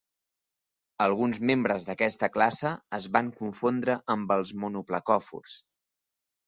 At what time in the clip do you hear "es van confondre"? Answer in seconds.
3.01-4.01